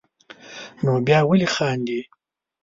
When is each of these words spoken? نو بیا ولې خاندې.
نو 0.83 0.93
بیا 1.05 1.19
ولې 1.29 1.47
خاندې. 1.55 1.99